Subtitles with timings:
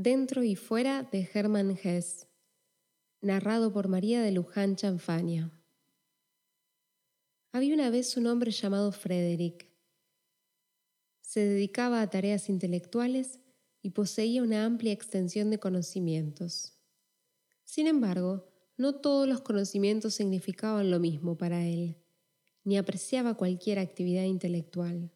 [0.00, 2.28] Dentro y fuera de Hermann Hesse,
[3.20, 5.50] narrado por María de Luján Chanfania.
[7.50, 9.66] Había una vez un hombre llamado Frederick.
[11.20, 13.40] Se dedicaba a tareas intelectuales
[13.82, 16.74] y poseía una amplia extensión de conocimientos.
[17.64, 18.46] Sin embargo,
[18.76, 21.96] no todos los conocimientos significaban lo mismo para él,
[22.62, 25.10] ni apreciaba cualquier actividad intelectual.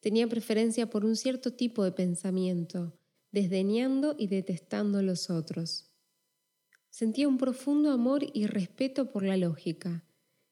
[0.00, 2.98] Tenía preferencia por un cierto tipo de pensamiento,
[3.32, 5.90] desdeñando y detestando a los otros.
[6.90, 10.04] Sentía un profundo amor y respeto por la lógica,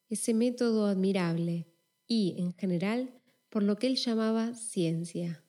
[0.08, 1.66] ese método admirable,
[2.06, 5.44] y, en general, por lo que él llamaba ciencia.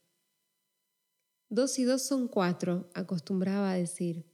[1.49, 4.25] Dos y dos son cuatro, acostumbraba a decir.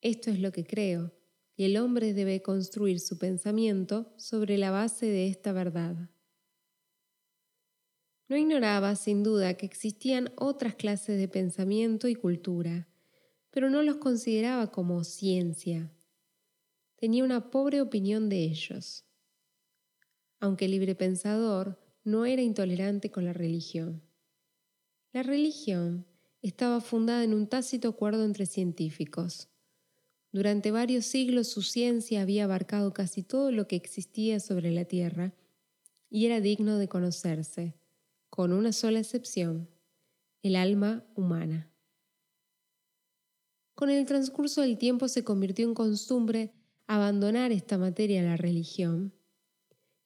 [0.00, 1.12] Esto es lo que creo,
[1.56, 6.11] y el hombre debe construir su pensamiento sobre la base de esta verdad.
[8.32, 12.88] No ignoraba, sin duda, que existían otras clases de pensamiento y cultura,
[13.50, 15.92] pero no los consideraba como ciencia.
[16.96, 19.04] Tenía una pobre opinión de ellos.
[20.40, 24.02] Aunque libre pensador, no era intolerante con la religión.
[25.12, 26.06] La religión
[26.40, 29.50] estaba fundada en un tácito acuerdo entre científicos.
[30.30, 35.34] Durante varios siglos su ciencia había abarcado casi todo lo que existía sobre la Tierra
[36.08, 37.81] y era digno de conocerse
[38.32, 39.68] con una sola excepción,
[40.42, 41.70] el alma humana.
[43.74, 46.54] Con el transcurso del tiempo se convirtió en costumbre
[46.86, 49.12] abandonar esta materia a la religión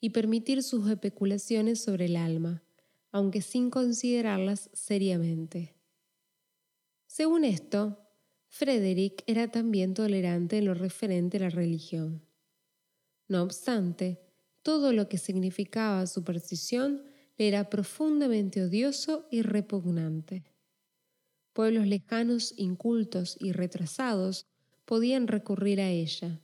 [0.01, 2.65] y permitir sus especulaciones sobre el alma,
[3.13, 5.77] aunque sin considerarlas seriamente.
[7.07, 8.11] Según esto,
[8.49, 12.27] Frederick era también tolerante en lo referente a la religión.
[13.29, 14.21] No obstante,
[14.63, 17.05] todo lo que significaba superstición
[17.39, 20.45] era profundamente odioso y repugnante.
[21.53, 24.47] Pueblos lejanos, incultos y retrasados
[24.85, 26.41] podían recurrir a ella.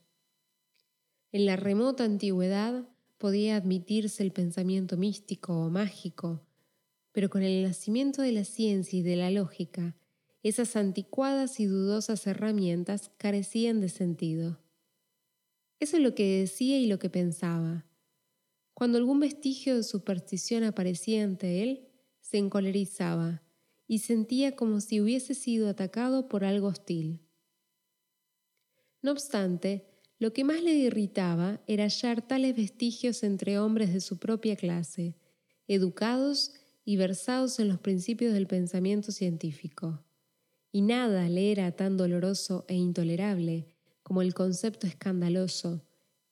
[1.33, 2.89] En la remota antigüedad
[3.19, 6.43] podía admitirse el pensamiento místico o mágico,
[7.13, 9.95] pero con el nacimiento de la ciencia y de la lógica,
[10.43, 14.59] esas anticuadas y dudosas herramientas carecían de sentido.
[15.79, 17.87] Eso es lo que decía y lo que pensaba.
[18.75, 21.89] Cuando algún vestigio de superstición aparecía ante él,
[22.21, 23.43] se encolerizaba
[23.87, 27.21] y sentía como si hubiese sido atacado por algo hostil.
[29.03, 29.87] No obstante,
[30.19, 35.17] lo que más le irritaba era hallar tales vestigios entre hombres de su propia clase,
[35.67, 36.53] educados
[36.85, 40.05] y versados en los principios del pensamiento científico.
[40.71, 43.67] Y nada le era tan doloroso e intolerable
[44.03, 45.83] como el concepto escandaloso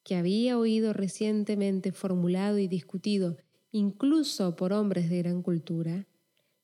[0.03, 3.37] que había oído recientemente formulado y discutido
[3.71, 6.07] incluso por hombres de gran cultura,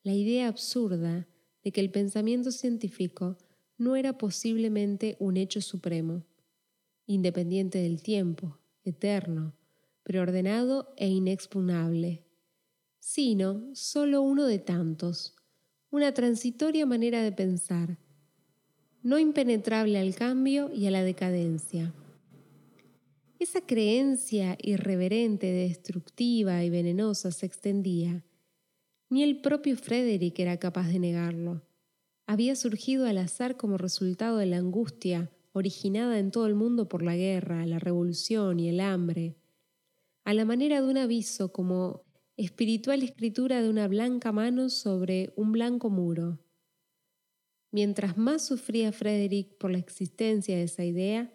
[0.03, 1.28] la idea absurda
[1.64, 3.38] de que el pensamiento científico
[3.78, 6.25] no era posiblemente un hecho supremo,
[7.06, 9.54] independiente del tiempo, eterno,
[10.04, 12.24] preordenado e inexpugnable,
[13.00, 15.36] sino solo uno de tantos,
[15.90, 17.98] una transitoria manera de pensar,
[19.04, 21.94] no impenetrable al cambio y a la decadencia.
[23.40, 28.25] Esa creencia irreverente, destructiva y venenosa se extendía.
[29.09, 31.62] Ni el propio Frederick era capaz de negarlo.
[32.25, 37.03] Había surgido al azar como resultado de la angustia originada en todo el mundo por
[37.03, 39.36] la guerra, la revolución y el hambre,
[40.24, 42.06] a la manera de un aviso como
[42.38, 46.40] espiritual escritura de una blanca mano sobre un blanco muro.
[47.72, 51.31] Mientras más sufría Frederick por la existencia de esa idea,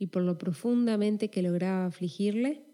[0.00, 2.64] y por lo profundamente que lograba afligirle,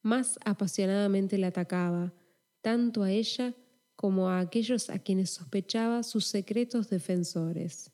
[0.00, 2.14] más apasionadamente la atacaba,
[2.62, 3.54] tanto a ella
[3.94, 7.92] como a aquellos a quienes sospechaba sus secretos defensores.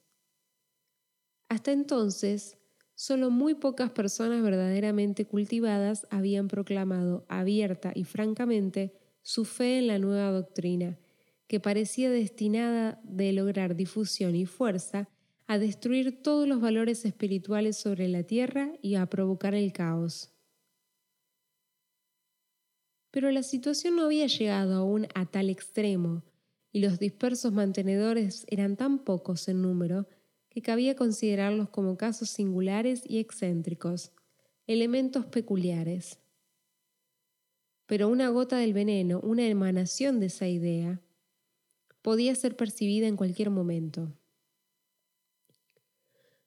[1.49, 2.57] Hasta entonces,
[2.95, 9.99] solo muy pocas personas verdaderamente cultivadas habían proclamado abierta y francamente su fe en la
[9.99, 11.01] nueva doctrina,
[11.49, 15.09] que parecía destinada de lograr difusión y fuerza
[15.49, 20.31] a destruir todos los valores espirituales sobre la tierra y a provocar el caos.
[23.11, 26.23] Pero la situación no había llegado aún a tal extremo,
[26.71, 30.07] y los dispersos mantenedores eran tan pocos en número
[30.51, 34.13] que cabía considerarlos como casos singulares y excéntricos,
[34.67, 36.19] elementos peculiares.
[37.87, 41.01] Pero una gota del veneno, una emanación de esa idea,
[42.03, 44.13] podía ser percibida en cualquier momento.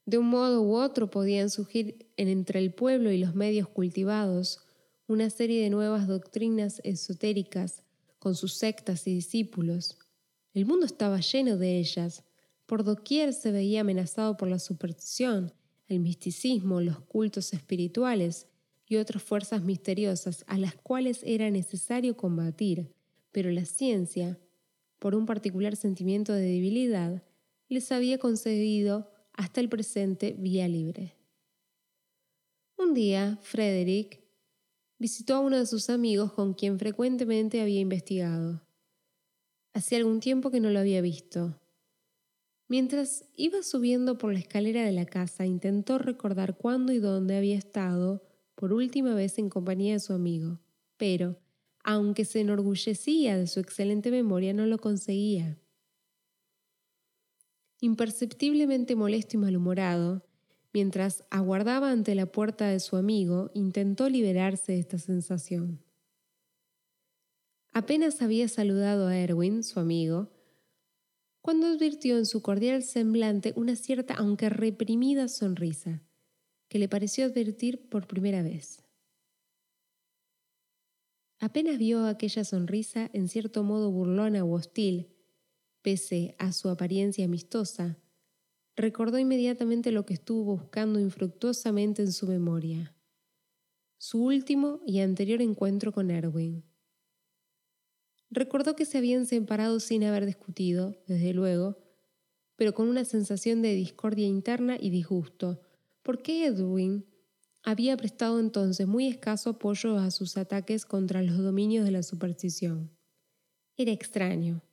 [0.05, 4.59] De un modo u otro podían surgir entre el pueblo y los medios cultivados
[5.07, 7.83] una serie de nuevas doctrinas esotéricas
[8.17, 9.97] con sus sectas y discípulos.
[10.53, 12.23] El mundo estaba lleno de ellas,
[12.65, 15.51] Por doquier se veía amenazado por la superstición,
[15.89, 18.47] el misticismo, los cultos espirituales
[18.87, 22.93] y otras fuerzas misteriosas a las cuales era necesario combatir,
[23.33, 24.39] pero la ciencia,
[24.99, 27.23] por un particular sentimiento de debilidad,
[27.67, 31.15] les había concedido hasta el presente vía libre.
[32.77, 34.21] Un día, Frederick
[34.99, 38.61] visitó a uno de sus amigos con quien frecuentemente había investigado.
[39.73, 41.59] Hacía algún tiempo que no lo había visto.
[42.67, 47.57] Mientras iba subiendo por la escalera de la casa, intentó recordar cuándo y dónde había
[47.57, 48.21] estado
[48.53, 50.59] por última vez en compañía de su amigo,
[50.97, 51.39] pero,
[51.83, 55.57] aunque se enorgullecía de su excelente memoria, no lo conseguía.
[57.81, 60.23] Imperceptiblemente molesto y malhumorado,
[60.71, 65.83] mientras aguardaba ante la puerta de su amigo, intentó liberarse de esta sensación.
[67.73, 70.29] Apenas había saludado a Erwin, su amigo,
[71.41, 76.03] cuando advirtió en su cordial semblante una cierta, aunque reprimida, sonrisa,
[76.67, 78.83] que le pareció advertir por primera vez.
[81.39, 85.07] Apenas vio aquella sonrisa, en cierto modo burlona o hostil,
[85.81, 87.97] pese a su apariencia amistosa,
[88.75, 92.95] recordó inmediatamente lo que estuvo buscando infructuosamente en su memoria,
[93.97, 96.63] su último y anterior encuentro con Erwin.
[98.29, 101.77] Recordó que se habían separado sin haber discutido, desde luego,
[102.55, 105.61] pero con una sensación de discordia interna y disgusto,
[106.01, 107.05] porque Edwin
[107.63, 112.89] había prestado entonces muy escaso apoyo a sus ataques contra los dominios de la superstición.
[113.77, 114.63] Era extraño.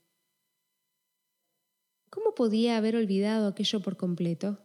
[2.38, 4.60] ¿Cómo podía haber olvidado aquello por completo?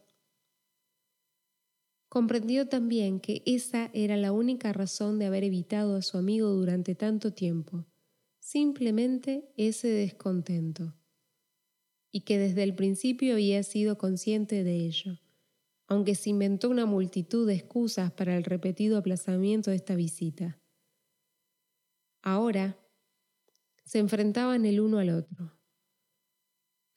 [2.08, 6.94] Comprendió también que esa era la única razón de haber evitado a su amigo durante
[6.94, 7.88] tanto tiempo
[8.40, 10.94] simplemente ese descontento,
[12.12, 15.20] y que desde el principio había sido consciente de ello,
[15.88, 20.62] aunque se inventó una multitud de excusas para el repetido aplazamiento de esta visita.
[22.22, 22.78] Ahora
[23.84, 25.63] se enfrentaban el uno al otro.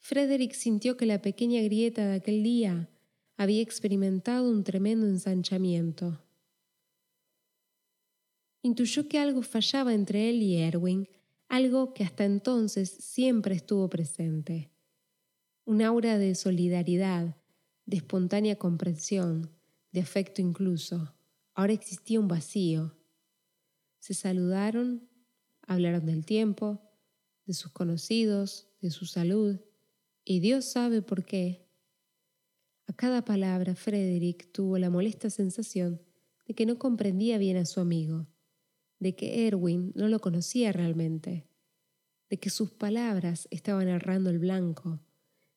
[0.09, 2.89] Frederick sintió que la pequeña grieta de aquel día
[3.37, 6.23] había experimentado un tremendo ensanchamiento.
[8.63, 11.09] Intuyó que algo fallaba entre él y Erwin
[11.49, 14.71] algo que hasta entonces siempre estuvo presente.
[15.65, 17.35] Un aura de solidaridad,
[17.85, 19.51] de espontánea comprensión,
[19.91, 21.17] de afecto incluso.
[21.53, 22.97] Ahora existía un vacío.
[23.99, 25.09] Se saludaron,
[25.63, 26.81] hablaron del tiempo,
[27.45, 29.59] de sus conocidos, de su salud,
[30.27, 31.67] y Dios sabe por qué.
[32.87, 36.03] A cada palabra Frederick tuvo la molesta sensación
[36.47, 38.27] de que no comprendía bien a su amigo
[38.99, 41.47] de que Erwin no lo conocía realmente,
[42.31, 45.01] de que sus palabras estaban errando el blanco,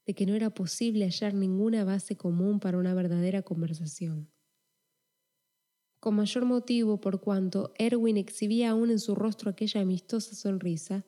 [0.06, 4.30] de que no era posible hallar ninguna base común para una verdadera conversación.
[6.00, 11.06] Con mayor motivo por cuanto Erwin exhibía aún en su rostro aquella amistosa sonrisa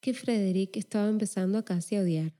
[0.00, 2.37] que Frederick estaba empezando a casi a odiar.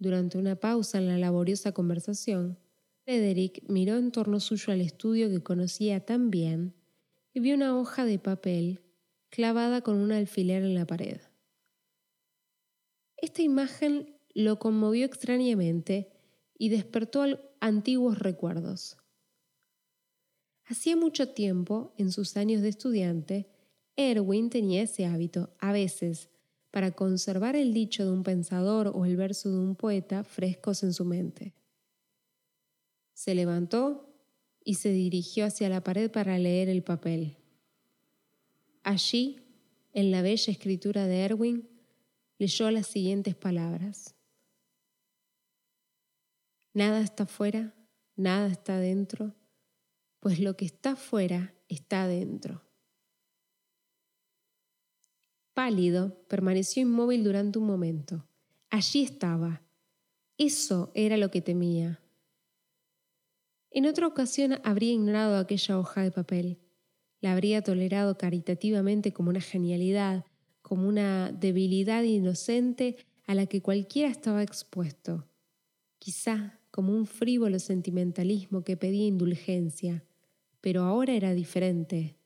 [0.00, 2.58] Durante una pausa en la laboriosa conversación,
[3.04, 6.74] Frederick miró en torno suyo al estudio que conocía tan bien
[7.34, 8.80] y vio una hoja de papel
[9.28, 11.20] clavada con un alfiler en la pared.
[13.18, 16.10] Esta imagen lo conmovió extrañamente
[16.56, 18.96] y despertó antiguos recuerdos.
[20.64, 23.50] Hacía mucho tiempo, en sus años de estudiante,
[23.96, 26.29] Erwin tenía ese hábito, a veces,
[26.70, 30.92] para conservar el dicho de un pensador o el verso de un poeta frescos en
[30.92, 31.54] su mente.
[33.12, 34.10] Se levantó,
[34.64, 37.36] y se dirigió hacia la pared para leer el papel.
[38.82, 39.40] Allí,
[39.92, 41.68] en la bella escritura de Erwin,
[42.38, 44.14] leyó las siguientes palabras.
[46.72, 47.74] Nada está fuera,
[48.16, 49.34] nada está dentro,
[50.20, 52.62] pues lo que está fuera está dentro.
[55.62, 58.24] Pálido, permaneció inmóvil durante un momento.
[58.70, 59.60] Allí estaba.
[60.38, 62.00] Eso era lo que temía.
[63.70, 66.58] En otra ocasión habría ignorado aquella hoja de papel.
[67.20, 70.24] La habría tolerado caritativamente como una genialidad,
[70.62, 75.28] como una debilidad inocente a la que cualquiera estaba expuesto.
[75.98, 80.04] Quizá como un frívolo sentimentalismo que pedía indulgencia,
[80.62, 82.16] pero ahora era diferente.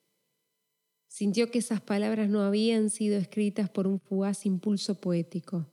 [1.15, 5.71] Sintió que esas palabras no habían sido escritas por un fugaz impulso poético.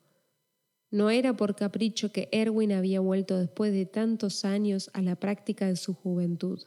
[0.92, 5.66] No era por capricho que Erwin había vuelto después de tantos años a la práctica
[5.66, 6.62] de su juventud.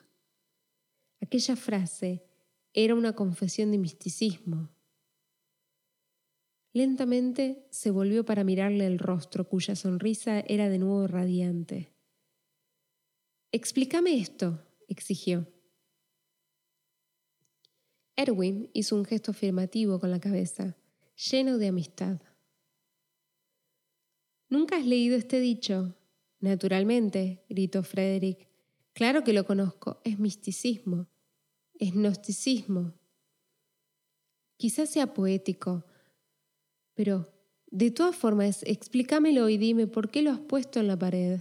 [1.20, 2.24] Aquella frase
[2.72, 4.70] era una confesión de misticismo.
[6.72, 11.94] Lentamente se volvió para mirarle el rostro, cuya sonrisa era de nuevo radiante.
[13.52, 15.53] Explícame esto, exigió.
[18.16, 20.76] Erwin hizo un gesto afirmativo con la cabeza,
[21.16, 22.20] lleno de amistad.
[24.48, 25.96] ¿Nunca has leído este dicho?
[26.38, 28.48] Naturalmente, gritó Frederick.
[28.92, 31.08] Claro que lo conozco, es misticismo,
[31.78, 32.94] es gnosticismo.
[34.56, 35.84] Quizás sea poético,
[36.94, 37.28] pero
[37.66, 41.40] de todas formas, explícamelo y dime por qué lo has puesto en la pared.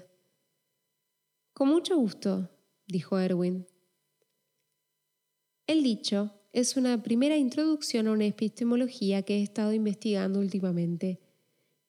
[1.54, 2.50] Con mucho gusto,
[2.88, 3.68] dijo Erwin.
[5.68, 11.20] El dicho es una primera introducción a una epistemología que he estado investigando últimamente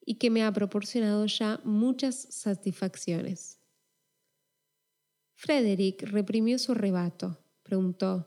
[0.06, 3.60] y que me ha proporcionado ya muchas satisfacciones.
[5.34, 7.38] Frederick reprimió su arrebato.
[7.62, 8.26] Preguntó,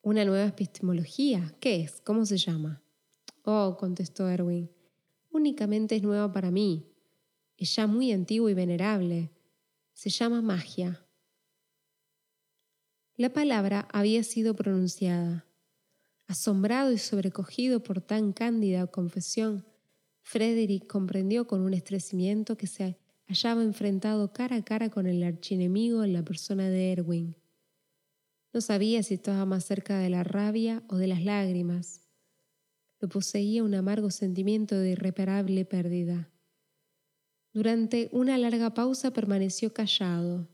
[0.00, 1.56] ¿Una nueva epistemología?
[1.58, 2.00] ¿Qué es?
[2.02, 2.80] ¿Cómo se llama?
[3.42, 4.70] Oh, contestó Erwin,
[5.30, 6.86] únicamente es nueva para mí.
[7.56, 9.32] Es ya muy antiguo y venerable.
[9.92, 11.04] Se llama magia.
[13.16, 15.47] La palabra había sido pronunciada.
[16.28, 19.64] Asombrado y sobrecogido por tan cándida confesión,
[20.20, 26.04] Frederick comprendió con un estremecimiento que se hallaba enfrentado cara a cara con el archienemigo
[26.04, 27.34] en la persona de Erwin.
[28.52, 32.02] No sabía si estaba más cerca de la rabia o de las lágrimas.
[33.00, 36.30] Lo poseía un amargo sentimiento de irreparable pérdida.
[37.54, 40.46] Durante una larga pausa permaneció callado.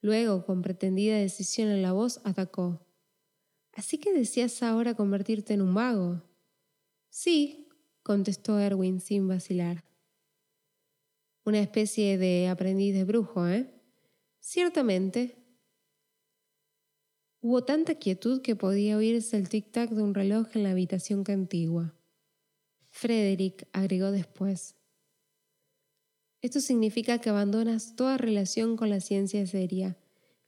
[0.00, 2.89] Luego, con pretendida decisión en la voz, atacó.
[3.80, 6.22] ¿Así que deseas ahora convertirte en un mago?
[7.08, 7.66] Sí,
[8.02, 9.84] contestó Erwin sin vacilar.
[11.46, 13.72] Una especie de aprendiz de brujo, ¿eh?
[14.38, 15.42] Ciertamente.
[17.40, 21.94] Hubo tanta quietud que podía oírse el tic-tac de un reloj en la habitación contigua.
[22.90, 24.76] Frederick agregó después.
[26.42, 29.96] Esto significa que abandonas toda relación con la ciencia seria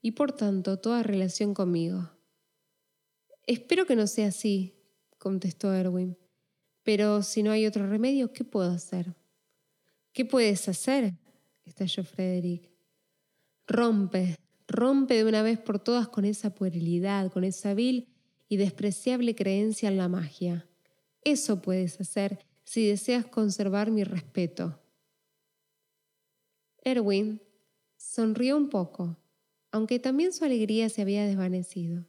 [0.03, 2.12] y por tanto toda relación conmigo.
[3.45, 4.73] Espero que no sea así,
[5.17, 6.17] contestó Erwin.
[6.83, 9.15] Pero si no hay otro remedio, ¿qué puedo hacer?
[10.11, 11.13] ¿Qué puedes hacer?
[11.65, 12.69] estalló Frederick.
[13.67, 18.09] Rompe, rompe de una vez por todas con esa puerilidad, con esa vil
[18.49, 20.67] y despreciable creencia en la magia.
[21.21, 24.79] Eso puedes hacer si deseas conservar mi respeto.
[26.83, 27.41] Erwin
[27.97, 29.17] sonrió un poco,
[29.71, 32.05] aunque también su alegría se había desvanecido.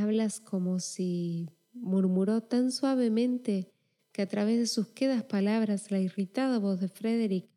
[0.00, 1.50] Hablas como si...
[1.72, 3.72] murmuró tan suavemente
[4.12, 7.48] que a través de sus quedas palabras la irritada voz de Frederick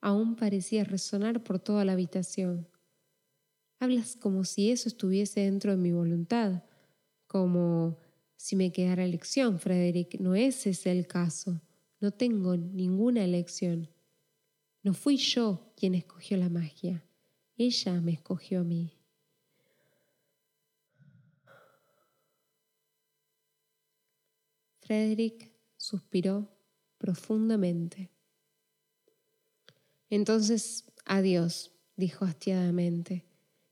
[0.00, 2.68] aún parecía resonar por toda la habitación.
[3.78, 6.64] Hablas como si eso estuviese dentro de mi voluntad,
[7.26, 7.98] como
[8.36, 10.20] si me quedara elección, Frederick.
[10.20, 11.60] No es ese el caso.
[12.00, 13.88] No tengo ninguna elección.
[14.82, 17.04] No fui yo quien escogió la magia.
[17.56, 18.98] Ella me escogió a mí.
[24.84, 26.46] Frederick suspiró
[26.98, 28.10] profundamente.
[30.10, 33.24] Entonces, adiós, dijo hastiadamente,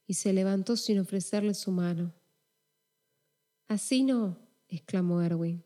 [0.06, 2.14] y se levantó sin ofrecerle su mano.
[3.68, 4.38] Así no,
[4.68, 5.62] exclamó Erwin.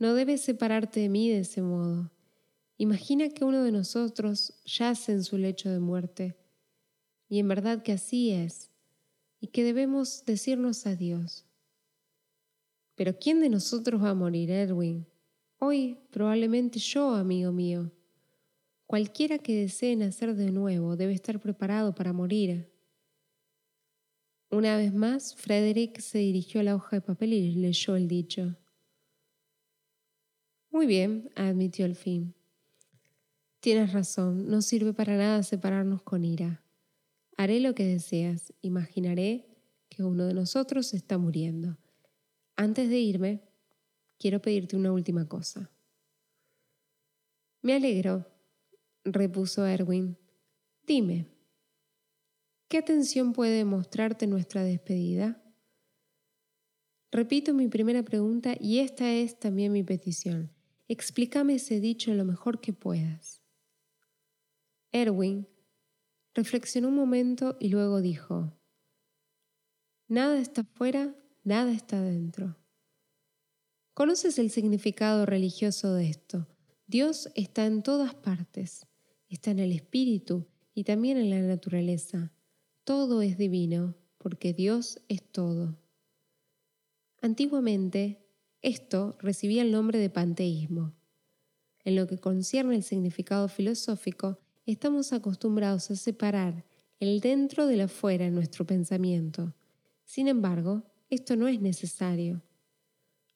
[0.00, 2.10] No debes separarte de mí de ese modo.
[2.78, 6.36] Imagina que uno de nosotros yace en su lecho de muerte,
[7.28, 8.70] y en verdad que así es,
[9.40, 11.46] y que debemos decirnos adiós.
[13.02, 15.04] Pero ¿quién de nosotros va a morir, Erwin?
[15.58, 17.90] Hoy probablemente yo, amigo mío.
[18.86, 22.70] Cualquiera que desee nacer de nuevo debe estar preparado para morir.
[24.52, 28.56] Una vez más, Frederick se dirigió a la hoja de papel y leyó el dicho.
[30.70, 32.36] Muy bien, admitió el fin.
[33.58, 36.62] Tienes razón, no sirve para nada separarnos con ira.
[37.36, 39.48] Haré lo que deseas, imaginaré
[39.88, 41.81] que uno de nosotros está muriendo.
[42.62, 43.42] Antes de irme,
[44.20, 45.72] quiero pedirte una última cosa.
[47.60, 48.24] Me alegro,
[49.02, 50.16] repuso Erwin.
[50.86, 51.26] Dime,
[52.68, 55.42] ¿qué atención puede mostrarte nuestra despedida?
[57.10, 60.52] Repito mi primera pregunta y esta es también mi petición.
[60.86, 63.42] Explícame ese dicho lo mejor que puedas.
[64.92, 65.48] Erwin
[66.32, 68.56] reflexionó un momento y luego dijo,
[70.06, 72.56] Nada está fuera nada está dentro.
[73.94, 76.48] ¿Conoces el significado religioso de esto?
[76.86, 78.86] Dios está en todas partes,
[79.28, 82.32] está en el espíritu y también en la naturaleza.
[82.84, 85.78] Todo es divino, porque Dios es todo.
[87.20, 88.18] Antiguamente,
[88.62, 90.94] Esto recibía el nombre de panteísmo.
[91.84, 96.64] En lo que concierne el significado filosófico, estamos acostumbrados a separar
[97.00, 99.52] el dentro del afuera en nuestro pensamiento.
[100.04, 100.84] Sin embargo,
[101.14, 102.42] esto no es necesario.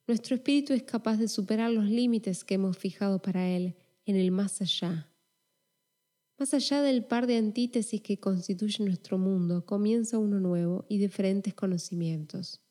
[0.07, 4.31] Nuestro espíritu es capaz de superar los límites que hemos fijado para él en el
[4.31, 5.13] más allá.
[6.39, 11.53] Más allá del par de antítesis que constituye nuestro mundo, comienza uno nuevo y diferentes
[11.53, 12.63] conocimientos.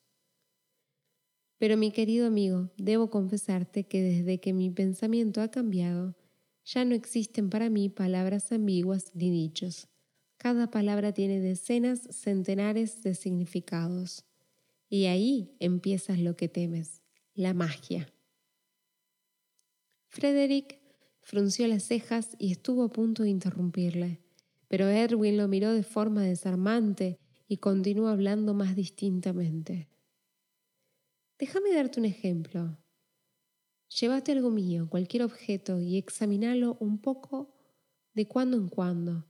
[1.58, 6.16] Pero mi querido amigo, debo confesarte que desde que mi pensamiento ha cambiado,
[6.64, 9.86] ya no existen para mí palabras ambiguas ni dichos.
[10.36, 14.24] Cada palabra tiene decenas, centenares de significados.
[14.88, 17.02] Y ahí empiezas lo que temes,
[17.34, 18.12] la magia.
[20.08, 20.80] Frederick
[21.20, 24.20] frunció las cejas y estuvo a punto de interrumpirle,
[24.68, 29.88] pero Erwin lo miró de forma desarmante y continuó hablando más distintamente.
[31.38, 32.78] Déjame darte un ejemplo.
[34.00, 37.54] Llévate algo mío, cualquier objeto, y examínalo un poco
[38.14, 39.26] de cuando en cuando.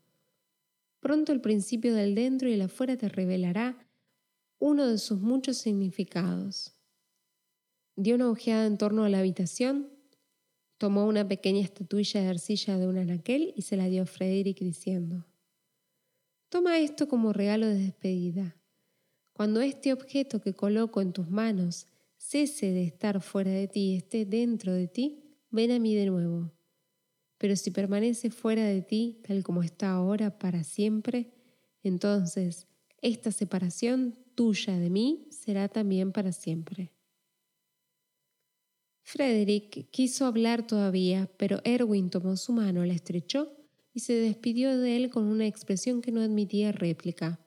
[1.00, 3.85] Pronto el principio del dentro y el afuera te revelará
[4.58, 6.72] uno de sus muchos significados.
[7.96, 9.90] Dio una ojeada en torno a la habitación,
[10.78, 14.58] tomó una pequeña estatuilla de arcilla de un anaquel y se la dio a Frederick
[14.58, 15.26] diciendo,
[16.48, 18.56] Toma esto como regalo de despedida.
[19.32, 21.86] Cuando este objeto que coloco en tus manos
[22.16, 26.06] cese de estar fuera de ti y esté dentro de ti, ven a mí de
[26.06, 26.52] nuevo.
[27.38, 31.32] Pero si permanece fuera de ti, tal como está ahora para siempre,
[31.82, 32.66] entonces
[33.02, 36.92] esta separación tuya de mí será también para siempre.
[39.02, 43.52] Frederick quiso hablar todavía, pero Erwin tomó su mano, la estrechó
[43.92, 47.40] y se despidió de él con una expresión que no admitía réplica.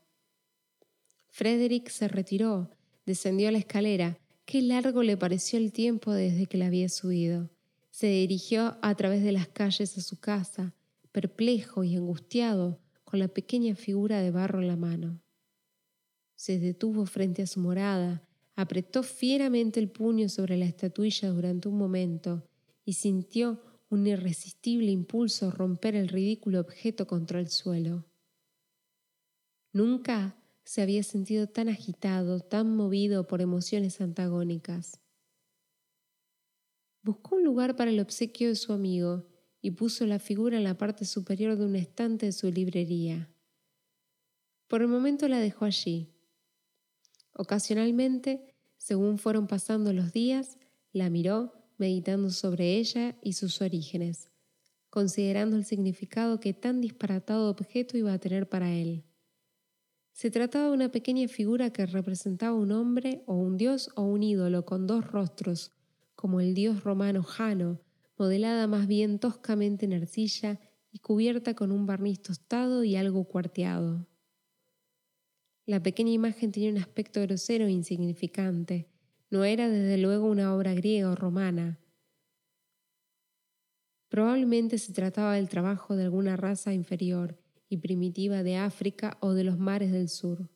[1.28, 2.70] Frederick se retiró,
[3.06, 4.20] descendió la escalera
[4.50, 7.52] Qué largo le pareció el tiempo desde que la había subido.
[7.92, 10.74] Se dirigió a través de las calles a su casa,
[11.12, 15.22] perplejo y angustiado, con la pequeña figura de barro en la mano.
[16.40, 18.26] Se detuvo frente a su morada,
[18.56, 22.48] apretó fieramente el puño sobre la estatuilla durante un momento
[22.86, 28.06] y sintió un irresistible impulso romper el ridículo objeto contra el suelo.
[29.74, 35.02] Nunca se había sentido tan agitado, tan movido por emociones antagónicas.
[37.04, 39.28] Buscó un lugar para el obsequio de su amigo
[39.62, 43.30] y puso la figura en la parte superior de un estante de su librería.
[44.70, 46.16] Por el momento la dejó allí.
[47.40, 50.58] Ocasionalmente, según fueron pasando los días,
[50.92, 54.30] la miró meditando sobre ella y sus orígenes,
[54.90, 59.06] considerando el significado que tan disparatado objeto iba a tener para él.
[60.12, 64.22] Se trataba de una pequeña figura que representaba un hombre o un dios o un
[64.22, 65.72] ídolo con dos rostros,
[66.16, 67.80] como el dios romano Jano,
[68.18, 70.60] modelada más bien toscamente en arcilla
[70.92, 74.10] y cubierta con un barniz tostado y algo cuarteado.
[75.70, 78.88] La pequeña imagen tenía un aspecto grosero e insignificante.
[79.30, 81.78] No era desde luego una obra griega o romana.
[84.08, 87.38] Probablemente se trataba del trabajo de alguna raza inferior,
[87.70, 90.50] y primitiva de África o de los mares del sur.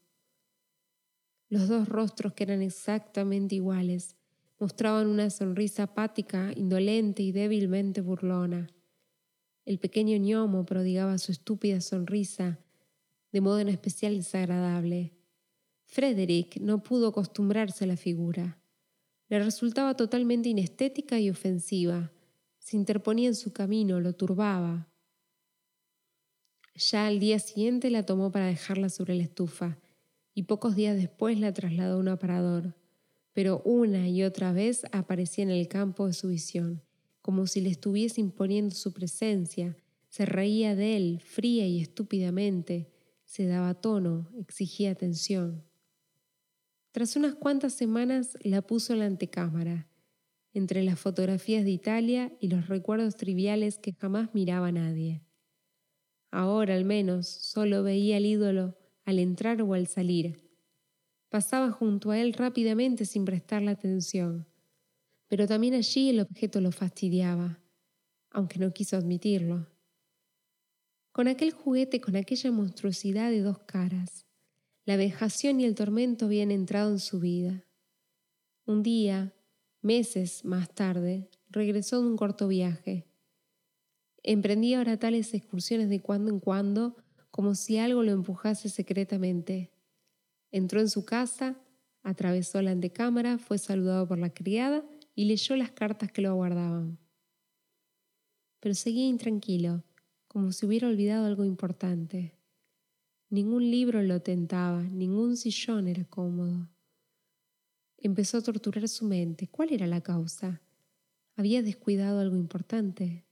[1.47, 4.15] Los dos rostros, que eran exactamente iguales,
[4.58, 8.67] mostraban una sonrisa apática, indolente y débilmente burlona.
[9.63, 12.62] El pequeño ñomo prodigaba su estúpida sonrisa,
[13.34, 15.12] de modo en especial desagradable.
[15.84, 18.60] Frederick no pudo acostumbrarse a la figura.
[19.28, 22.13] Le resultaba totalmente inestética y ofensiva.
[22.60, 24.88] Se interponía en su camino, lo turbaba.
[26.76, 29.80] Ya al día siguiente la tomó para dejarla sobre la estufa
[30.36, 32.76] y pocos días después la trasladó a un aparador.
[33.34, 36.84] Pero una y otra vez aparecía en el campo de su visión,
[37.24, 39.76] como si le estuviese imponiendo su presencia,
[40.10, 42.93] se reía de él fría y estúpidamente,
[43.34, 45.63] se daba tono, exigía atención.
[46.91, 49.89] Tras unas cuantas semanas la puso en la antecámara,
[50.54, 55.24] entre las fotografías de Italia y los recuerdos triviales que jamás miraba nadie.
[56.30, 60.48] Ahora al menos solo veía al ídolo al entrar o al salir.
[61.30, 64.48] Pasaba junto a él rápidamente sin prestarle atención,
[65.28, 67.63] pero también allí el objeto lo fastidiaba,
[68.30, 69.73] aunque no quiso admitirlo.
[71.13, 74.26] Con aquel juguete, con aquella monstruosidad de dos caras,
[74.84, 77.65] la vejación y el tormento habían entrado en su vida.
[78.65, 79.34] Un día,
[79.82, 83.08] meses más tarde, regresó de un corto viaje
[84.23, 86.95] Emprendía ahora tales excursiones de cuando en cuando,
[87.30, 89.69] como si algo lo empujase secretamente.
[90.49, 91.60] Entró en su casa,
[92.04, 96.97] atravesó la antecámara, fue saludado por la criada y leyó las cartas que lo aguardaban.
[98.62, 99.84] Pero seguía intranquilo,
[100.34, 102.36] como si hubiera olvidado algo importante.
[103.30, 106.69] Ningún libro lo tentaba, ningún sillón era cómodo.
[107.98, 109.48] Empezó a torturar su mente.
[109.48, 110.60] ¿Cuál era la causa?
[111.36, 113.28] ¿Había descuidado algo importante?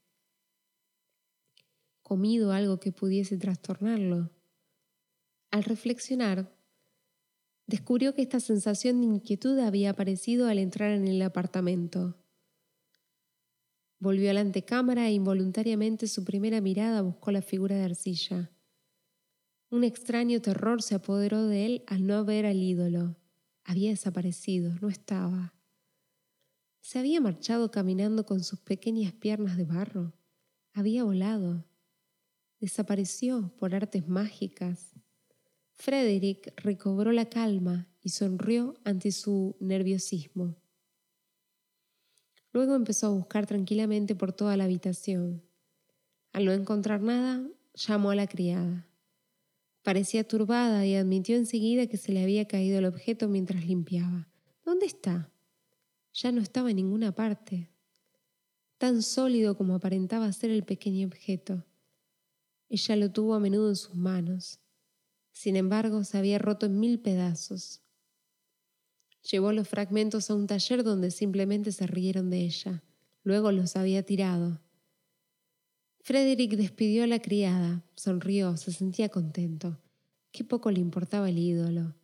[2.03, 4.29] ¿Comido algo que pudiese trastornarlo?
[5.49, 6.55] Al reflexionar,
[7.65, 12.20] descubrió que esta sensación de inquietud había aparecido al entrar en el apartamento.
[14.01, 18.49] Volvió a la antecámara e involuntariamente su primera mirada buscó la figura de arcilla.
[19.69, 23.15] Un extraño terror se apoderó de él al no ver al ídolo.
[23.63, 25.53] Había desaparecido, no estaba.
[26.79, 30.13] Se había marchado caminando con sus pequeñas piernas de barro.
[30.73, 31.67] Había volado.
[32.59, 34.95] Desapareció por artes mágicas.
[35.73, 40.61] Frederick recobró la calma y sonrió ante su nerviosismo.
[42.53, 45.41] Luego empezó a buscar tranquilamente por toda la habitación.
[46.33, 48.87] Al no encontrar nada, llamó a la criada.
[49.83, 54.27] Parecía turbada y admitió enseguida que se le había caído el objeto mientras limpiaba.
[54.63, 55.31] ¿Dónde está?
[56.13, 57.69] Ya no estaba en ninguna parte.
[58.77, 61.65] Tan sólido como aparentaba ser el pequeño objeto.
[62.69, 64.59] Ella lo tuvo a menudo en sus manos.
[65.31, 67.81] Sin embargo, se había roto en mil pedazos.
[69.29, 72.84] Llevó los fragmentos a un taller donde simplemente se rieron de ella.
[73.23, 74.60] Luego los había tirado.
[75.99, 79.79] Frederick despidió a la criada, sonrió, se sentía contento.
[80.31, 81.95] Qué poco le importaba el ídolo.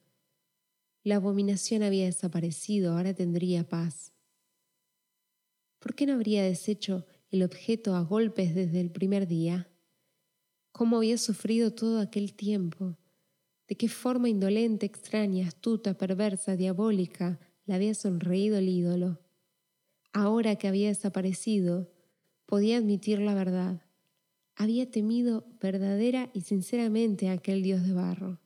[1.03, 4.13] La abominación había desaparecido, ahora tendría paz.
[5.79, 9.69] ¿Por qué no habría deshecho el objeto a golpes desde el primer día?
[10.71, 12.97] ¿Cómo había sufrido todo aquel tiempo?
[13.67, 19.19] ¿De qué forma indolente, extraña, astuta, perversa, diabólica le había sonreído el ídolo?
[20.13, 21.91] Ahora que había desaparecido,
[22.45, 23.87] podía admitir la verdad
[24.57, 28.41] había temido verdadera y sinceramente a aquel dios de barro.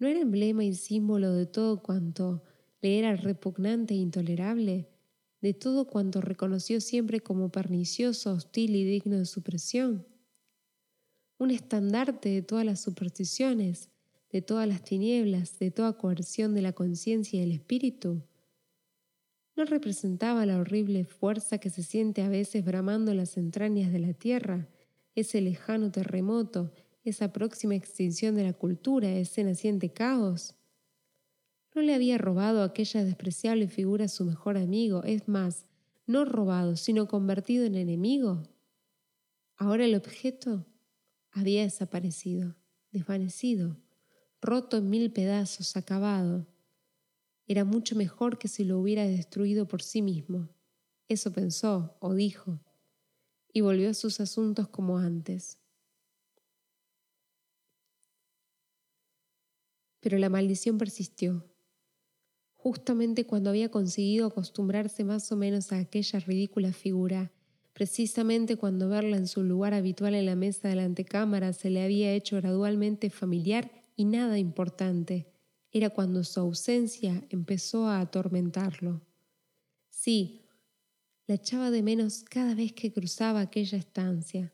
[0.00, 2.42] ¿No era emblema y símbolo de todo cuanto
[2.82, 4.88] le era repugnante e intolerable?
[5.40, 10.04] ¿De todo cuanto reconoció siempre como pernicioso, hostil y digno de supresión?
[11.38, 13.90] Un estandarte de todas las supersticiones,
[14.30, 18.22] de todas las tinieblas, de toda coerción de la conciencia y del espíritu?
[19.56, 24.12] no representaba la horrible fuerza que se siente a veces bramando las entrañas de la
[24.12, 24.68] tierra,
[25.14, 26.72] ese lejano terremoto,
[27.04, 30.54] esa próxima extinción de la cultura, ese naciente caos.
[31.74, 35.66] No le había robado aquella despreciable figura a su mejor amigo, es más,
[36.06, 38.42] no robado, sino convertido en enemigo.
[39.56, 40.66] Ahora el objeto
[41.34, 42.54] había desaparecido,
[42.92, 43.76] desvanecido,
[44.40, 46.46] roto en mil pedazos, acabado.
[47.46, 50.48] Era mucho mejor que si lo hubiera destruido por sí mismo.
[51.08, 52.60] Eso pensó o dijo,
[53.52, 55.58] y volvió a sus asuntos como antes.
[60.00, 61.50] Pero la maldición persistió.
[62.54, 67.33] Justamente cuando había conseguido acostumbrarse más o menos a aquella ridícula figura,
[67.74, 71.82] precisamente cuando verla en su lugar habitual en la mesa de la antecámara se le
[71.82, 75.26] había hecho gradualmente familiar y nada importante,
[75.70, 79.02] era cuando su ausencia empezó a atormentarlo.
[79.90, 80.42] Sí,
[81.26, 84.52] la echaba de menos cada vez que cruzaba aquella estancia.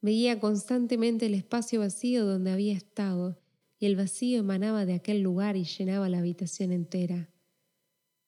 [0.00, 3.38] Veía constantemente el espacio vacío donde había estado,
[3.78, 7.28] y el vacío emanaba de aquel lugar y llenaba la habitación entera.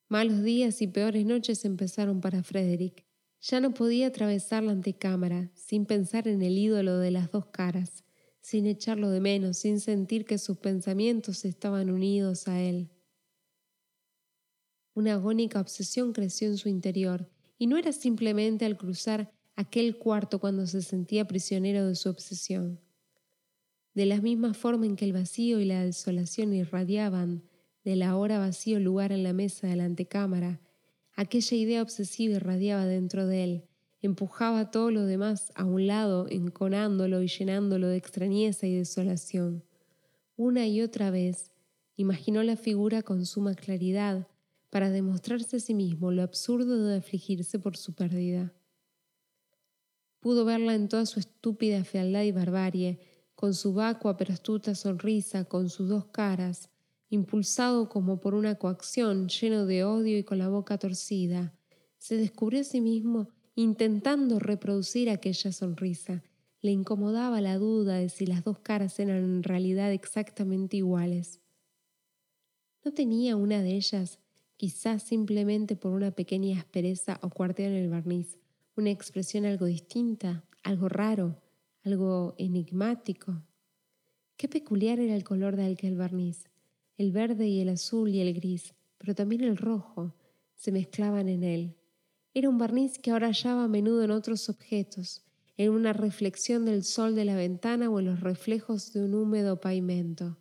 [0.09, 3.06] Malos días y peores noches empezaron para Frederick.
[3.40, 8.05] Ya no podía atravesar la antecámara sin pensar en el ídolo de las dos caras
[8.46, 12.92] sin echarlo de menos, sin sentir que sus pensamientos estaban unidos a él.
[14.94, 20.38] Una agónica obsesión creció en su interior, y no era simplemente al cruzar aquel cuarto
[20.38, 22.79] cuando se sentía prisionero de su obsesión.
[23.94, 27.42] De la misma forma en que el vacío y la desolación irradiaban
[27.83, 30.61] del ahora vacío lugar en la mesa de la antecámara,
[31.16, 33.64] aquella idea obsesiva irradiaba dentro de él,
[34.02, 39.64] empujaba todo lo demás a un lado, enconándolo y llenándolo de extrañeza y desolación.
[40.37, 41.50] Una y otra vez
[41.96, 44.29] imaginó la figura con suma claridad
[44.68, 48.52] para demostrarse a sí mismo lo absurdo de afligirse por su pérdida.
[50.20, 53.00] Pudo verla en toda su estúpida fealdad y barbarie,
[53.35, 56.68] con su vacua pero astuta sonrisa, con sus dos caras,
[57.09, 61.55] impulsado como por una coacción, lleno de odio y con la boca torcida,
[61.99, 66.23] se descubrió a sí mismo intentando reproducir aquella sonrisa.
[66.61, 71.40] Le incomodaba la duda de si las dos caras eran en realidad exactamente iguales.
[72.85, 74.21] ¿No tenía una de ellas
[74.57, 78.38] quizás simplemente por una pequeña aspereza o cuarteo en el barniz,
[78.75, 81.40] una expresión algo distinta, algo raro,
[81.85, 83.42] algo enigmático.
[84.37, 86.45] Qué peculiar era el color de aquel barniz,
[86.96, 90.14] el verde y el azul y el gris, pero también el rojo,
[90.54, 91.76] se mezclaban en él.
[92.35, 95.22] Era un barniz que ahora hallaba a menudo en otros objetos,
[95.56, 99.61] en una reflexión del sol de la ventana o en los reflejos de un húmedo
[99.61, 100.38] pavimento.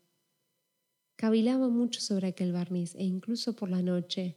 [1.15, 4.35] Cavilaba mucho sobre aquel barniz e incluso por la noche.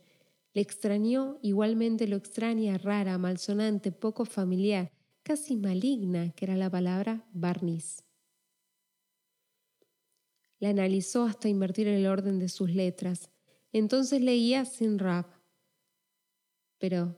[0.55, 4.93] Le extrañó igualmente lo extraña, rara, malsonante, poco familiar,
[5.25, 8.08] casi maligna, que era la palabra barniz.
[10.59, 13.31] La analizó hasta invertir el orden de sus letras.
[13.73, 15.31] Entonces leía sin rap.
[16.79, 17.17] Pero,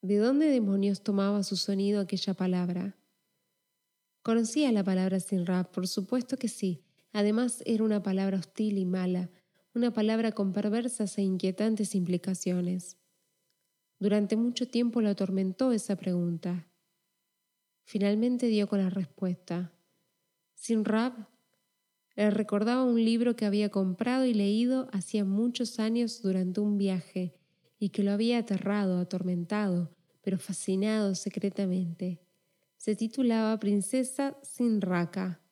[0.00, 2.96] ¿de dónde demonios tomaba su sonido aquella palabra?
[4.22, 8.86] Conocía la palabra sin rap, por supuesto que sí, Además, era una palabra hostil y
[8.86, 9.30] mala,
[9.74, 12.96] una palabra con perversas e inquietantes implicaciones.
[13.98, 16.66] Durante mucho tiempo lo atormentó esa pregunta.
[17.84, 19.72] Finalmente dio con la respuesta.
[20.54, 21.28] Sin Rab,
[22.16, 27.34] le recordaba un libro que había comprado y leído hacía muchos años durante un viaje
[27.78, 32.20] y que lo había aterrado, atormentado, pero fascinado secretamente.
[32.76, 35.42] Se titulaba Princesa sin Raka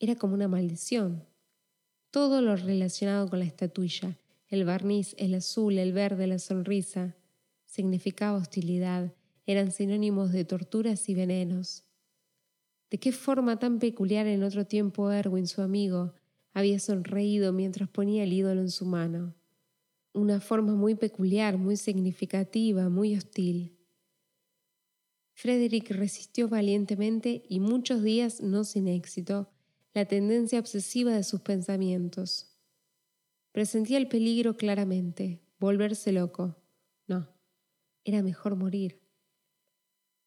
[0.00, 1.24] era como una maldición.
[2.10, 4.16] Todo lo relacionado con la estatuilla,
[4.48, 7.16] el barniz, el azul, el verde, la sonrisa,
[7.66, 9.12] significaba hostilidad,
[9.44, 11.87] eran sinónimos de torturas y venenos.
[12.90, 16.14] ¿De qué forma tan peculiar en otro tiempo Erwin, su amigo,
[16.54, 19.34] había sonreído mientras ponía el ídolo en su mano?
[20.14, 23.76] Una forma muy peculiar, muy significativa, muy hostil.
[25.34, 29.52] Frederick resistió valientemente y muchos días, no sin éxito,
[29.94, 32.58] la tendencia obsesiva de sus pensamientos.
[33.52, 36.56] Presentía el peligro claramente, volverse loco.
[37.06, 37.28] No,
[38.04, 39.00] era mejor morir.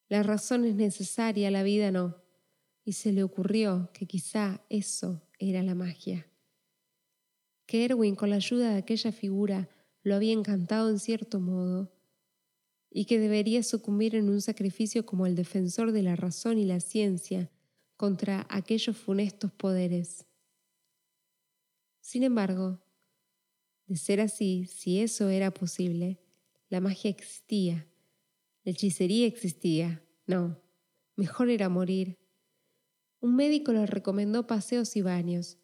[0.08, 2.21] La razón es necesaria, la vida no.
[2.84, 6.28] Y se le ocurrió que quizá eso era la magia.
[7.66, 9.70] Que Erwin, con la ayuda de aquella figura,
[10.04, 11.92] lo había encantado en cierto modo,
[12.90, 16.80] y que debería sucumbir en un sacrificio como el defensor de la razón y la
[16.80, 17.50] ciencia,
[17.96, 20.26] contra aquellos funestos poderes.
[22.02, 22.82] Sin embargo,
[23.86, 26.20] de ser así, si eso era posible,
[26.68, 27.88] la magia existía,
[28.64, 30.60] la hechicería existía, no,
[31.16, 32.18] mejor era morir.
[33.22, 35.60] Un médico le recomendó paseos y baños.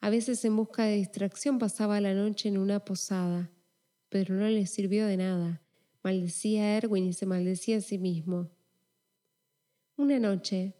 [0.00, 3.50] A veces en busca de distracción pasaba la noche en una posada,
[4.08, 5.60] pero no le sirvió de nada.
[6.02, 8.50] Maldecía a Erwin y se maldecía a sí mismo.
[9.96, 10.74] Una noche,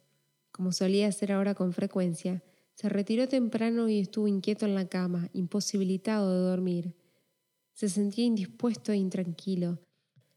[0.50, 2.42] como solía hacer ahora con frecuencia,
[2.74, 6.96] se retiró temprano y estuvo inquieto en la cama, imposibilitado de dormir.
[7.74, 9.80] Se sentía indispuesto e intranquilo.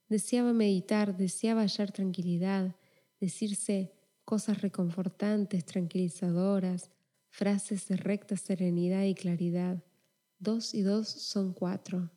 [0.09, 2.75] Deseaba meditar, deseaba hallar tranquilidad,
[3.21, 3.94] decirse
[4.25, 6.89] cosas reconfortantes, tranquilizadoras,
[7.29, 9.83] frases de recta serenidad y claridad.
[10.39, 12.11] Dos y dos son cuatro.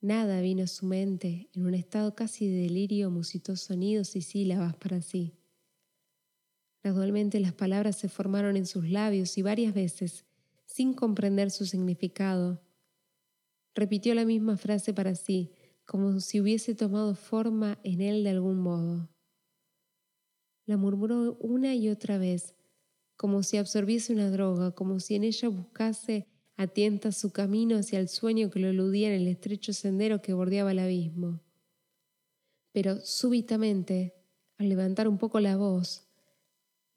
[0.00, 4.76] Nada vino a su mente, en un estado casi de delirio musitó sonidos y sílabas
[4.76, 5.34] para sí.
[6.82, 10.24] Gradualmente las palabras se formaron en sus labios y varias veces,
[10.64, 12.62] sin comprender su significado,
[13.74, 15.52] repitió la misma frase para sí,
[15.84, 19.08] como si hubiese tomado forma en él de algún modo.
[20.66, 22.54] La murmuró una y otra vez,
[23.16, 26.26] como si absorbiese una droga, como si en ella buscase
[26.56, 30.34] a tientas su camino hacia el sueño que lo eludía en el estrecho sendero que
[30.34, 31.40] bordeaba el abismo.
[32.72, 34.14] Pero súbitamente,
[34.58, 36.06] al levantar un poco la voz,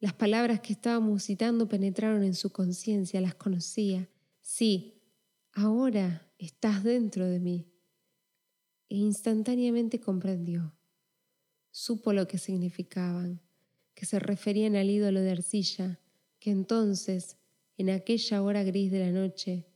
[0.00, 4.08] las palabras que estaba musitando penetraron en su conciencia, las conocía.
[4.40, 5.02] Sí,
[5.52, 7.66] ahora estás dentro de mí.
[8.88, 10.74] E instantáneamente comprendió.
[11.70, 13.40] Supo lo que significaban,
[14.00, 16.00] que se referían al ídolo de arcilla,
[16.38, 17.36] que entonces,
[17.76, 19.66] en aquella hora gris de la noche,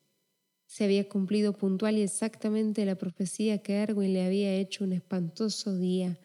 [0.64, 5.76] se había cumplido puntual y exactamente la profecía que Erwin le había hecho un espantoso
[5.76, 6.18] día,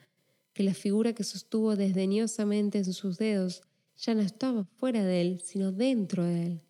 [0.54, 3.64] que la figura que sostuvo desdeñosamente en sus dedos
[3.98, 6.62] ya no estaba fuera de él, sino dentro de él.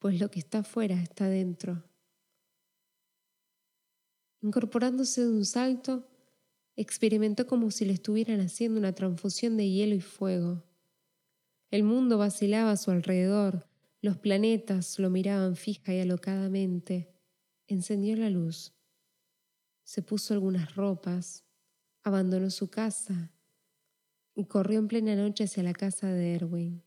[0.00, 1.82] Pues lo que está fuera está dentro.
[4.42, 6.06] Incorporándose de un salto,
[6.76, 10.64] experimentó como si le estuvieran haciendo una transfusión de hielo y fuego.
[11.70, 13.66] El mundo vacilaba a su alrededor,
[14.00, 17.10] los planetas lo miraban fija y alocadamente.
[17.66, 18.74] Encendió la luz.
[19.82, 21.44] Se puso algunas ropas,
[22.02, 23.32] abandonó su casa
[24.34, 26.82] y corrió en plena noche hacia la casa de Erwin.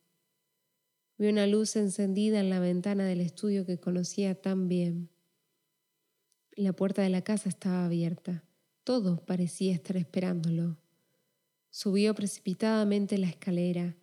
[1.18, 5.10] Vio una luz encendida en la ventana del estudio que conocía tan bien.
[6.52, 8.47] La puerta de la casa estaba abierta.
[8.88, 10.78] Todo parecía estar esperándolo.
[11.70, 13.98] Subió precipitadamente la escalera,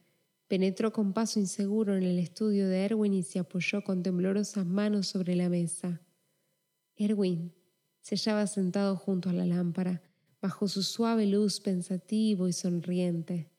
[0.47, 5.07] penetró con paso inseguro en el estudio de Erwin y se apoyó con temblorosas manos
[5.07, 6.03] sobre la mesa.
[6.97, 7.55] Erwin
[8.03, 10.03] se hallaba sentado junto a la lámpara,
[10.42, 13.51] bajo su suave luz pensativo y sonriente.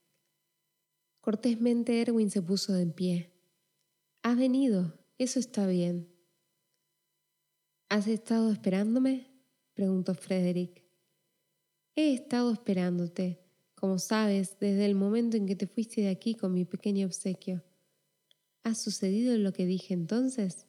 [1.22, 3.32] Cortésmente Erwin se puso de pie.
[4.22, 6.08] Has venido, eso está bien.
[7.90, 9.32] ¿Has estado esperándome?
[9.74, 10.85] preguntó Frederick.
[11.98, 13.40] He estado esperándote,
[13.74, 17.64] como sabes, desde el momento en que te fuiste de aquí con mi pequeño obsequio.
[18.64, 20.68] ¿Ha sucedido lo que dije entonces?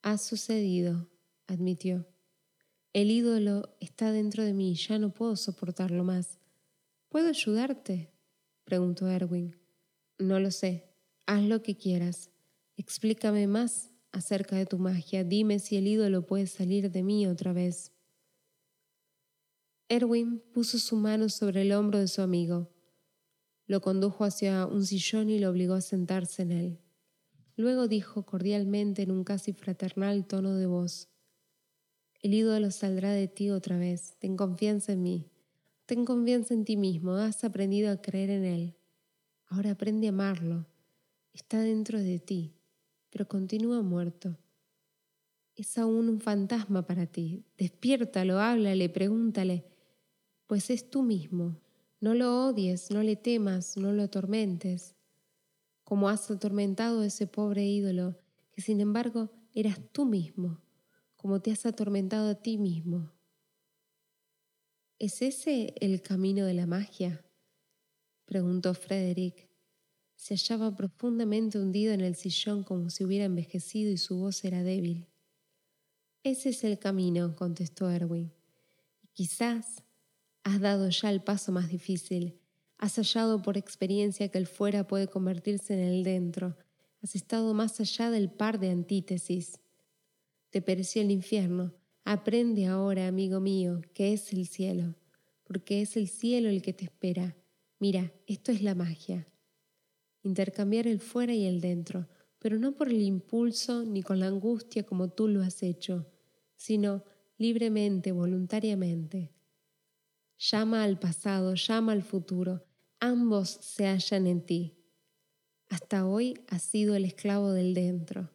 [0.00, 1.10] Ha sucedido,
[1.46, 2.06] admitió.
[2.94, 6.38] El ídolo está dentro de mí y ya no puedo soportarlo más.
[7.10, 8.10] ¿Puedo ayudarte?
[8.64, 9.54] preguntó Erwin.
[10.18, 10.88] No lo sé.
[11.26, 12.30] Haz lo que quieras.
[12.78, 15.24] Explícame más acerca de tu magia.
[15.24, 17.92] Dime si el ídolo puede salir de mí otra vez.
[19.90, 22.68] Erwin puso su mano sobre el hombro de su amigo.
[23.66, 26.78] Lo condujo hacia un sillón y lo obligó a sentarse en él.
[27.56, 31.08] Luego dijo cordialmente en un casi fraternal tono de voz,
[32.20, 34.16] El ídolo saldrá de ti otra vez.
[34.18, 35.30] Ten confianza en mí.
[35.86, 37.12] Ten confianza en ti mismo.
[37.14, 38.76] Has aprendido a creer en él.
[39.46, 40.66] Ahora aprende a amarlo.
[41.32, 42.52] Está dentro de ti,
[43.08, 44.36] pero continúa muerto
[45.58, 47.44] es aún un fantasma para ti.
[47.56, 49.64] Despiértalo, háblale, pregúntale
[50.48, 51.60] pues es tú mismo.
[52.00, 54.96] No lo odies, no le temas, no lo atormentes,
[55.84, 58.18] como has atormentado a ese pobre ídolo,
[58.50, 60.60] que sin embargo eras tú mismo,
[61.16, 63.12] como te has atormentado a ti mismo.
[64.98, 67.24] ¿Es ese el camino de la magia?
[68.24, 69.48] preguntó Frederick.
[70.16, 74.62] Se hallaba profundamente hundido en el sillón como si hubiera envejecido y su voz era
[74.62, 75.06] débil.
[76.22, 78.32] Ese es el camino, contestó Erwin.
[79.02, 79.84] Y quizás
[80.44, 82.38] Has dado ya el paso más difícil.
[82.78, 86.56] Has hallado por experiencia que el fuera puede convertirse en el dentro.
[87.02, 89.60] Has estado más allá del par de antítesis.
[90.50, 91.74] Te pereció el infierno.
[92.04, 94.94] Aprende ahora, amigo mío, que es el cielo,
[95.44, 97.36] porque es el cielo el que te espera.
[97.78, 99.28] Mira, esto es la magia.
[100.22, 104.84] Intercambiar el fuera y el dentro, pero no por el impulso ni con la angustia
[104.84, 106.06] como tú lo has hecho,
[106.56, 107.04] sino
[107.36, 109.32] libremente, voluntariamente.
[110.38, 112.64] Llama al pasado, llama al futuro,
[113.00, 114.78] ambos se hallan en ti.
[115.68, 118.30] Hasta hoy has sido el esclavo del dentro.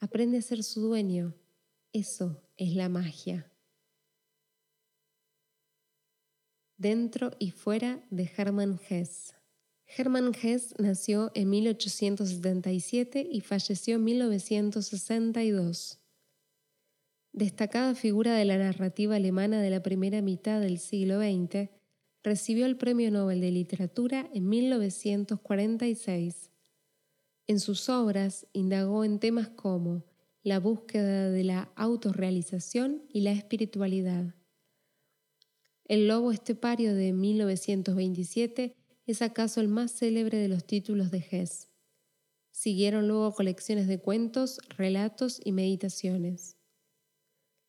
[0.00, 1.34] Aprende a ser su dueño.
[1.92, 3.52] Eso es la magia.
[6.78, 9.34] Dentro y fuera de Hermann Hesse.
[9.84, 16.00] Hermann Hesse nació en 1877 y falleció en 1962
[17.36, 21.68] destacada figura de la narrativa alemana de la primera mitad del siglo XX,
[22.24, 26.50] recibió el Premio Nobel de Literatura en 1946.
[27.46, 30.02] En sus obras indagó en temas como
[30.42, 34.34] la búsqueda de la autorrealización y la espiritualidad.
[35.84, 41.68] El Lobo Estepario de 1927 es acaso el más célebre de los títulos de Hess.
[42.50, 46.55] Siguieron luego colecciones de cuentos, relatos y meditaciones.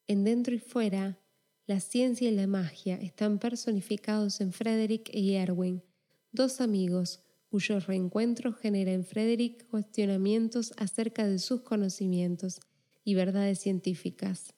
[0.07, 1.19] En dentro y fuera,
[1.65, 5.83] la ciencia y la magia están personificados en Frederick y Erwin,
[6.31, 12.59] dos amigos cuyo reencuentro genera en Frederick cuestionamientos acerca de sus conocimientos
[13.03, 14.53] y verdades científicas,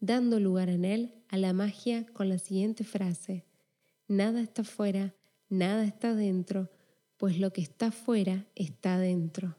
[0.00, 3.44] dando lugar en él a la magia con la siguiente frase,
[4.06, 5.14] Nada está fuera,
[5.48, 6.70] nada está dentro,
[7.16, 9.56] pues lo que está fuera está dentro.